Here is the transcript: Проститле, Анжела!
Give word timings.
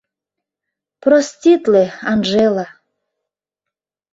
Проститле, 1.03 1.83
Анжела! 2.11 2.67